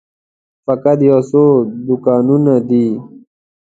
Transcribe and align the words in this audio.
فقط 0.65 0.99
یو 1.09 1.19
څو 1.29 1.43
دوکانونه 1.85 2.53
دي. 2.69 2.87